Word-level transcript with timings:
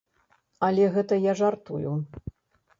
Але 0.69 0.87
гэта 0.95 1.21
я 1.31 1.37
жартую! 1.45 1.91